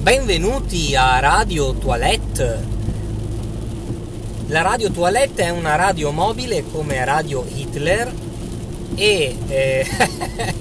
[0.00, 2.78] Benvenuti a Radio Toilette.
[4.48, 8.12] La Radio Toilette è una radio mobile come Radio Hitler
[8.96, 9.86] e eh,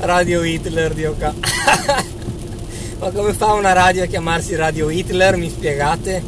[0.00, 1.34] Radio Hitler Dio ca-
[2.98, 5.36] Ma come fa una radio a chiamarsi Radio Hitler?
[5.36, 6.22] Mi spiegate?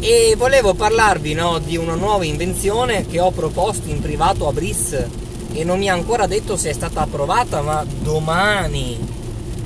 [0.00, 5.26] E volevo parlarvi no, di una nuova invenzione che ho proposto in privato a Brice
[5.52, 8.98] e non mi ha ancora detto se è stata approvata, ma domani,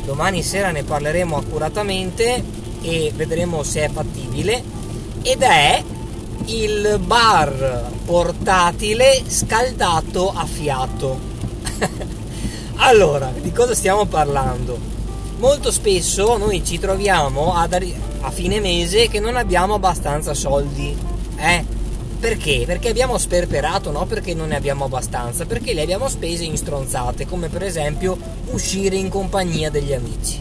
[0.04, 2.42] domani sera ne parleremo accuratamente
[2.82, 4.62] e vedremo se è fattibile.
[5.22, 5.82] Ed è
[6.46, 11.18] il bar portatile scaldato a fiato.
[12.76, 14.78] allora, di cosa stiamo parlando?
[15.38, 17.68] Molto spesso noi ci troviamo a,
[18.20, 20.96] a fine mese che non abbiamo abbastanza soldi.
[21.36, 21.81] Eh?
[22.22, 22.62] Perché?
[22.66, 27.26] Perché abbiamo sperperato, no perché non ne abbiamo abbastanza, perché le abbiamo spese in stronzate,
[27.26, 28.16] come per esempio
[28.52, 30.40] uscire in compagnia degli amici.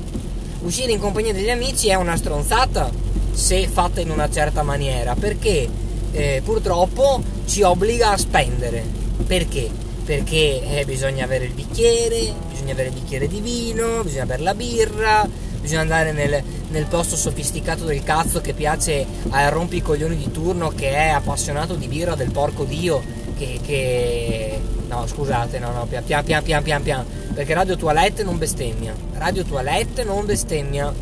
[0.62, 2.92] Uscire in compagnia degli amici è una stronzata
[3.32, 5.68] se fatta in una certa maniera, perché
[6.12, 8.86] eh, purtroppo ci obbliga a spendere.
[9.26, 9.68] Perché?
[10.06, 14.54] Perché eh, bisogna avere il bicchiere, bisogna avere il bicchiere di vino, bisogna avere la
[14.54, 15.28] birra,
[15.62, 20.90] bisogna andare nel, nel posto sofisticato del cazzo che piace ai rompicoglioni di turno che
[20.90, 23.02] è appassionato di birra del porco dio
[23.38, 24.60] che, che...
[24.88, 27.06] no scusate no no pian pian pian pian pian pian.
[27.34, 28.94] Perché Radio Toilette non bestemmia.
[29.14, 30.94] Radio Toilette non bestemmia.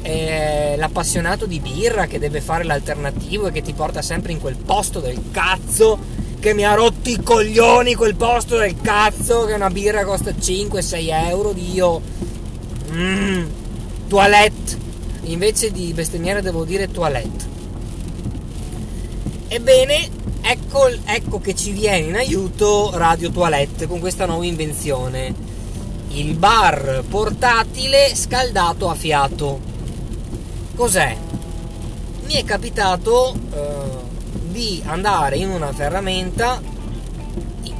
[0.00, 4.56] È l'appassionato di birra che deve fare l'alternativo e che ti porta sempre in quel
[4.56, 5.98] posto del cazzo
[6.40, 11.28] che mi ha rotto i coglioni quel posto del cazzo che una birra costa 5-6
[11.28, 12.00] euro Dio
[12.92, 13.60] mm
[14.12, 14.78] toilette.
[15.22, 17.48] Invece di bestemmiare devo dire toilette.
[19.48, 20.08] Ebbene,
[20.42, 25.34] ecco, ecco che ci viene in aiuto Radio Toilette con questa nuova invenzione.
[26.08, 29.60] Il bar portatile scaldato a fiato.
[30.74, 31.16] Cos'è?
[32.26, 33.68] Mi è capitato eh,
[34.50, 36.60] di andare in una ferramenta,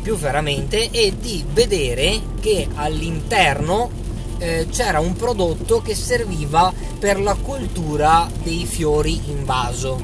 [0.01, 4.01] più ferramente, e di vedere che all'interno
[4.43, 10.01] eh, c'era un prodotto che serviva per la cultura dei fiori in vaso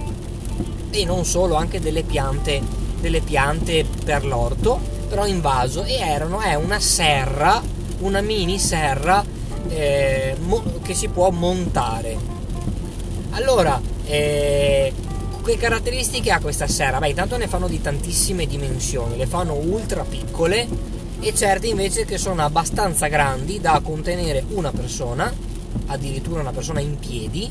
[0.91, 2.63] e non solo, anche delle piante,
[3.01, 7.61] delle piante per l'orto, però in vaso e erano, è una serra,
[7.99, 9.25] una mini serra
[9.69, 12.17] eh, mo- che si può montare.
[13.31, 14.93] Allora, eh,
[15.45, 16.99] che caratteristiche ha questa serra?
[16.99, 22.19] Beh, intanto ne fanno di tantissime dimensioni, le fanno ultra piccole e certe invece che
[22.19, 25.33] sono abbastanza grandi da contenere una persona,
[25.87, 27.51] addirittura una persona in piedi,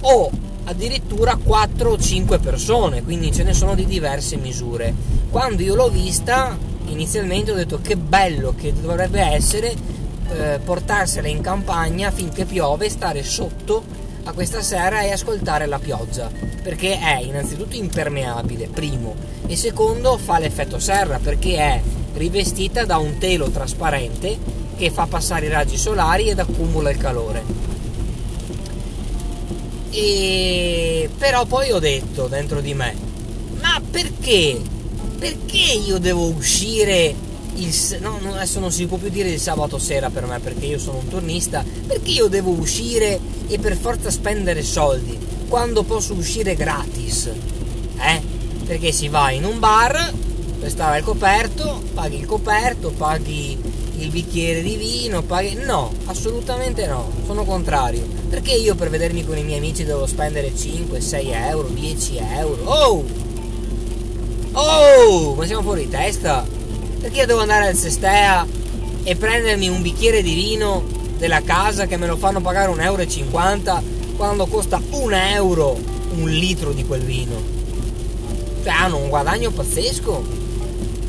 [0.00, 0.30] o
[0.64, 4.92] addirittura 4 o 5 persone, quindi ce ne sono di diverse misure.
[5.30, 9.74] Quando io l'ho vista, inizialmente ho detto che bello che dovrebbe essere
[10.28, 13.82] eh, portarsela in campagna finché piove, stare sotto
[14.24, 16.30] a questa serra e ascoltare la pioggia,
[16.62, 19.14] perché è innanzitutto impermeabile, primo,
[19.46, 21.82] e secondo fa l'effetto serra perché è
[22.14, 24.36] rivestita da un telo trasparente
[24.76, 27.42] che fa passare i raggi solari ed accumula il calore.
[29.90, 32.94] E però poi ho detto dentro di me,
[33.60, 34.60] ma perché?
[35.18, 37.14] Perché io devo uscire
[37.56, 40.78] il no, adesso non si può più dire il sabato sera per me perché io
[40.78, 45.16] sono un turnista, perché io devo uscire e per forza spendere soldi
[45.48, 47.30] quando posso uscire gratis?
[47.96, 48.20] Eh?
[48.64, 50.12] Perché si va in un bar,
[50.64, 53.58] restare al coperto, paghi il coperto, paghi
[53.98, 55.54] il bicchiere di vino, paghi...
[55.62, 58.02] No, assolutamente no, sono contrario.
[58.30, 62.62] Perché io per vedermi con i miei amici devo spendere 5, 6 euro, 10 euro?
[62.64, 63.04] Oh!
[64.52, 65.34] Oh!
[65.34, 66.44] Ma siamo fuori di testa?
[67.00, 68.46] Perché io devo andare al Sestea
[69.02, 70.82] e prendermi un bicchiere di vino
[71.18, 73.82] della casa che me lo fanno pagare 1,50 euro
[74.16, 75.78] quando costa 1 euro
[76.14, 77.34] un litro di quel vino?
[78.62, 80.43] Cioè hanno un guadagno pazzesco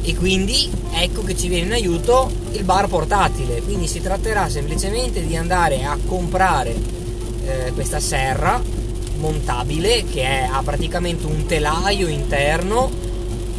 [0.06, 3.62] e quindi ecco che ci viene in aiuto il bar portatile.
[3.62, 6.76] Quindi si tratterà semplicemente di andare a comprare
[7.44, 8.62] eh, questa serra
[9.18, 12.92] montabile che è, ha praticamente un telaio interno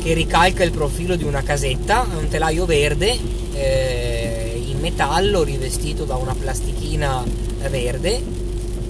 [0.01, 2.07] che ricalca il profilo di una casetta.
[2.09, 3.19] È un telaio verde
[3.53, 7.25] eh, in metallo rivestito da una plastichina
[7.69, 8.23] verde.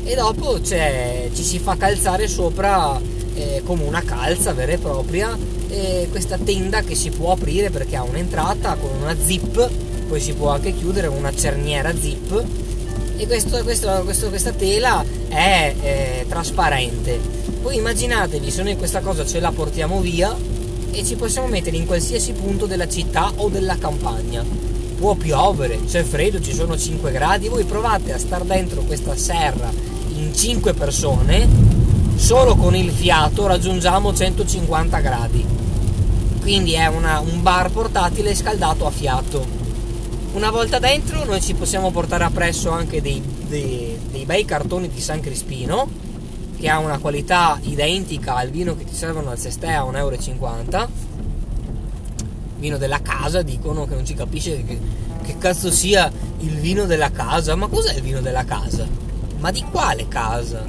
[0.04, 3.00] E dopo ci si fa calzare sopra
[3.34, 5.36] eh, come una calza vera e propria
[5.76, 9.70] e questa tenda che si può aprire perché ha un'entrata con una zip,
[10.08, 12.44] poi si può anche chiudere con una cerniera zip
[13.18, 17.18] e questo, questo, questo, questa tela è, è trasparente.
[17.60, 20.34] Poi immaginatevi se noi questa cosa ce la portiamo via
[20.90, 24.44] e ci possiamo mettere in qualsiasi punto della città o della campagna.
[24.96, 29.70] può piovere, c'è freddo, ci sono 5 gradi, voi provate a star dentro questa serra
[30.14, 31.46] in 5 persone,
[32.16, 35.65] solo con il fiato raggiungiamo 150 gradi.
[36.46, 39.44] Quindi è una, un bar portatile scaldato a fiato.
[40.34, 45.00] Una volta dentro noi ci possiamo portare appresso anche dei, dei, dei bei cartoni di
[45.00, 45.90] San Crispino
[46.56, 50.88] che ha una qualità identica al vino che ti servono al Sestea a 1,50 euro.
[52.58, 54.78] Vino della casa, dicono che non ci capisce che,
[55.24, 56.08] che cazzo sia
[56.38, 57.56] il vino della casa.
[57.56, 58.86] Ma cos'è il vino della casa?
[59.40, 60.64] Ma di quale casa?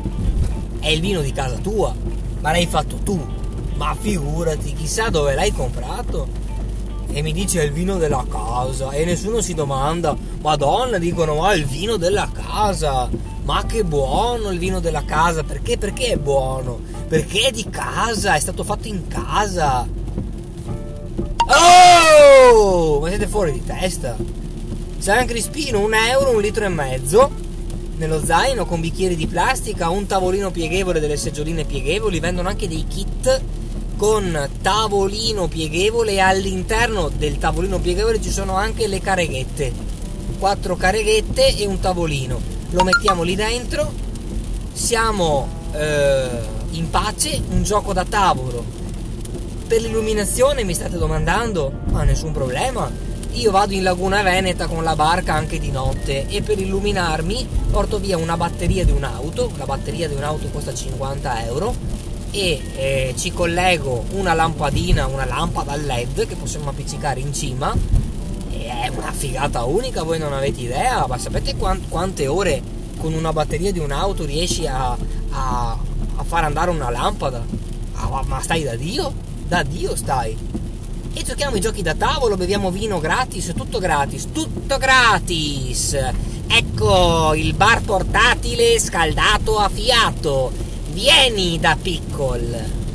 [0.79, 1.93] È il vino di casa tua,
[2.39, 3.45] ma l'hai fatto tu.
[3.77, 6.27] Ma figurati, chissà dove l'hai comprato.
[7.09, 8.91] E mi dice il vino della casa.
[8.91, 13.09] E nessuno si domanda, Madonna, dicono, ma il vino della casa
[13.47, 15.77] ma che buono il vino della casa, perché?
[15.77, 16.81] Perché è buono?
[17.07, 19.87] Perché è di casa, è stato fatto in casa.
[21.45, 22.99] Oh!
[22.99, 24.17] Ma siete fuori di testa.
[24.97, 27.31] San Crispino, un euro, un litro e mezzo.
[27.95, 32.85] Nello zaino con bicchieri di plastica, un tavolino pieghevole, delle seggioline pieghevoli, vendono anche dei
[32.85, 33.41] kit
[33.97, 39.73] con tavolino pieghevole e all'interno del tavolino pieghevole ci sono anche le careghette.
[40.39, 43.91] Quattro careghette e un tavolino lo mettiamo lì dentro,
[44.73, 46.27] siamo eh,
[46.71, 48.63] in pace, un gioco da tavolo.
[49.67, 51.71] Per l'illuminazione mi state domandando?
[51.91, 52.89] Ma nessun problema.
[53.31, 57.99] Io vado in Laguna Veneta con la barca anche di notte e per illuminarmi porto
[57.99, 61.96] via una batteria di un'auto, la batteria di un'auto costa 50 euro
[62.31, 67.75] e eh, ci collego una lampadina, una lampada LED che possiamo appiccicare in cima
[68.67, 72.61] è una figata unica, voi non avete idea, ma sapete quant- quante ore
[72.97, 74.91] con una batteria di un'auto riesci a,
[75.29, 75.77] a,
[76.15, 77.43] a far andare una lampada?
[77.93, 79.13] Ah, ma stai da Dio?
[79.47, 80.37] Da Dio stai!
[81.13, 85.97] E giochiamo i giochi da tavolo, beviamo vino gratis, tutto gratis, tutto gratis!
[86.47, 90.51] Ecco il bar portatile scaldato a fiato.
[90.97, 92.86] Vieni da Piccol!